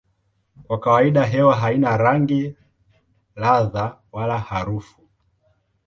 [0.67, 2.55] Kwa kawaida hewa haina rangi,
[3.35, 5.01] ladha wala harufu.